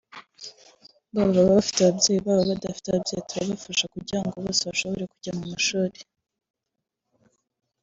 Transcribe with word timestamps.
baba 1.13 1.41
bafite 1.51 1.79
ababyeyi 1.85 2.19
baba 2.25 2.43
badafite 2.51 2.87
ababyeyi 2.89 3.23
turabafasha 3.31 3.85
kugira 3.93 4.19
ngo 4.23 4.35
bose 4.45 4.61
bashobore 4.69 5.03
kujya 5.11 5.31
mu 5.37 5.43
mashuri 5.51 5.99